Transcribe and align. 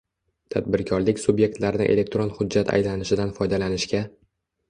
tadbirkorlik 0.53 1.19
subyektlarini 1.23 1.87
elektron 1.95 2.33
hujjat 2.39 2.71
aylanishidan 2.77 3.35
foydalanishga 3.39 4.01